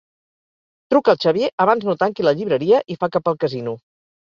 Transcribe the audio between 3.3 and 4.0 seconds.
al casino.